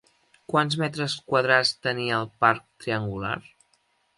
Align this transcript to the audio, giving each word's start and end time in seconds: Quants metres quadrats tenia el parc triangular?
Quants 0.53 0.77
metres 0.83 1.17
quadrats 1.33 1.73
tenia 1.89 2.17
el 2.23 2.33
parc 2.45 2.67
triangular? 2.85 3.37